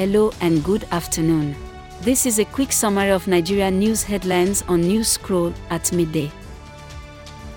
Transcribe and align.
Hello 0.00 0.32
and 0.40 0.64
good 0.64 0.84
afternoon. 0.92 1.54
This 2.00 2.24
is 2.24 2.38
a 2.38 2.46
quick 2.46 2.72
summary 2.72 3.10
of 3.10 3.26
Nigeria 3.28 3.70
news 3.70 4.02
headlines 4.02 4.62
on 4.62 4.80
News 4.80 5.08
Scroll 5.08 5.52
at 5.68 5.92
midday. 5.92 6.32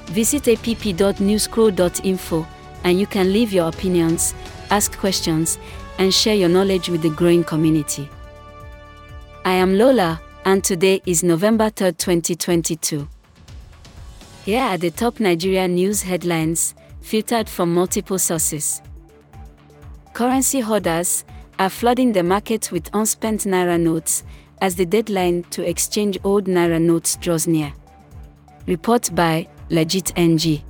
Visit 0.07 0.49
app.newscroll.info 0.49 2.45
and 2.83 2.99
you 2.99 3.07
can 3.07 3.31
leave 3.31 3.53
your 3.53 3.69
opinions, 3.69 4.35
ask 4.71 4.98
questions, 4.98 5.57
and 5.98 6.14
share 6.14 6.36
your 6.36 6.50
knowledge 6.50 6.89
with 6.89 7.02
the 7.02 7.11
growing 7.11 7.45
community. 7.45 8.09
I 9.46 9.54
am 9.54 9.78
Lola, 9.78 10.20
and 10.44 10.62
today 10.66 11.02
is 11.05 11.23
November 11.23 11.70
3, 11.70 11.94
2022. 11.94 13.07
Here 14.44 14.64
are 14.64 14.78
the 14.78 14.91
top 14.91 15.21
Nigeria 15.21 15.66
news 15.70 16.02
headlines, 16.02 16.75
filtered 17.00 17.48
from 17.48 17.73
multiple 17.73 18.20
sources. 18.20 18.82
Currency 20.14 20.60
hoarders 20.60 21.23
are 21.60 21.70
flooding 21.70 22.12
the 22.14 22.24
market 22.24 22.71
with 22.71 22.89
unspent 22.93 23.42
naira 23.42 23.80
notes 23.80 24.24
as 24.62 24.75
the 24.75 24.86
deadline 24.86 25.43
to 25.52 25.68
exchange 25.68 26.18
old 26.24 26.46
naira 26.46 26.82
notes 26.82 27.16
draws 27.18 27.48
near. 27.48 27.74
Report 28.68 29.14
by 29.14 29.48
Legit 29.70 30.12
NG. 30.18 30.64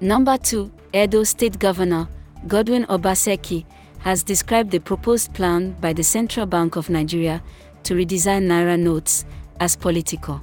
Number 0.00 0.36
2, 0.36 0.70
Edo 0.92 1.22
State 1.24 1.58
Governor 1.58 2.08
Godwin 2.46 2.84
Obaseki 2.86 3.64
has 4.00 4.22
described 4.22 4.70
the 4.70 4.78
proposed 4.78 5.32
plan 5.34 5.72
by 5.80 5.92
the 5.92 6.02
Central 6.04 6.46
Bank 6.46 6.76
of 6.76 6.90
Nigeria 6.90 7.42
to 7.82 7.94
redesign 7.94 8.46
naira 8.46 8.78
notes 8.78 9.24
as 9.60 9.74
political. 9.76 10.40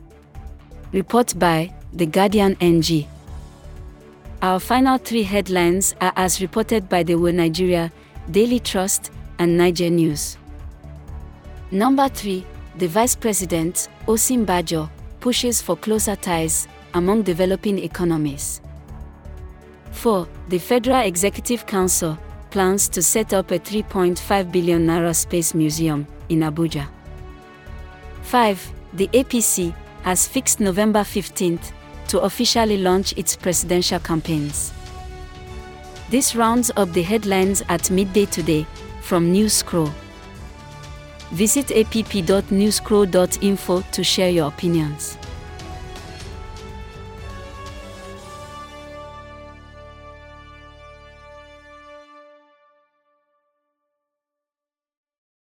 Report 0.91 1.37
by 1.39 1.73
The 1.93 2.05
Guardian 2.05 2.57
NG. 2.61 3.07
Our 4.41 4.59
final 4.59 4.97
three 4.97 5.23
headlines 5.23 5.95
are 6.01 6.11
as 6.15 6.41
reported 6.41 6.89
by 6.89 7.03
the 7.03 7.15
Will 7.15 7.33
Nigeria, 7.33 7.91
Daily 8.31 8.59
Trust, 8.59 9.11
and 9.39 9.59
Naija 9.59 9.91
News. 9.91 10.37
Number 11.71 12.07
3, 12.07 12.45
the 12.77 12.87
Vice 12.87 13.15
President, 13.15 13.89
Osinbajo, 14.07 14.89
pushes 15.19 15.61
for 15.61 15.75
closer 15.75 16.15
ties 16.15 16.67
among 16.93 17.23
developing 17.23 17.79
economies. 17.79 18.61
4. 19.91 20.27
The 20.49 20.59
Federal 20.59 21.01
Executive 21.01 21.65
Council 21.65 22.17
plans 22.51 22.87
to 22.89 23.01
set 23.01 23.33
up 23.33 23.51
a 23.51 23.59
3.5 23.59 24.51
billion 24.51 24.85
naira 24.85 25.15
space 25.15 25.53
museum 25.53 26.05
in 26.29 26.39
Abuja. 26.39 26.87
5. 28.21 28.71
The 28.93 29.07
APC 29.09 29.73
has 30.03 30.27
fixed 30.27 30.59
November 30.59 30.99
15th 30.99 31.71
to 32.09 32.19
officially 32.21 32.77
launch 32.77 33.13
its 33.17 33.35
presidential 33.35 33.99
campaigns. 33.99 34.71
This 36.13 36.35
rounds 36.35 36.69
up 36.77 36.93
the 36.93 37.01
headlines 37.01 37.63
at 37.69 37.89
midday 37.89 38.25
today 38.25 38.67
from 39.01 39.31
News 39.31 39.53
Scroll. 39.53 39.89
Visit 41.31 41.71
app.newscroll.info 41.71 43.81
to 43.81 44.03
share 44.03 44.29
your 44.29 44.47
opinions. 44.47 45.17